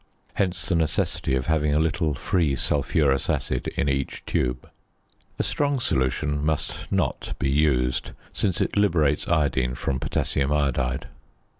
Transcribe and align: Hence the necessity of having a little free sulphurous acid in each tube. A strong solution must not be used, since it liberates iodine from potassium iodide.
Hence 0.33 0.65
the 0.67 0.73
necessity 0.73 1.35
of 1.35 1.45
having 1.45 1.75
a 1.75 1.79
little 1.79 2.15
free 2.15 2.55
sulphurous 2.55 3.29
acid 3.29 3.67
in 3.77 3.87
each 3.87 4.25
tube. 4.25 4.67
A 5.37 5.43
strong 5.43 5.79
solution 5.79 6.43
must 6.43 6.91
not 6.91 7.35
be 7.37 7.51
used, 7.51 8.09
since 8.33 8.61
it 8.61 8.75
liberates 8.75 9.27
iodine 9.27 9.75
from 9.75 9.99
potassium 9.99 10.51
iodide. 10.51 11.07